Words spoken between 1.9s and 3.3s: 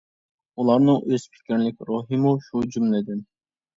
روھىمۇ شۇ جۈملىدىن.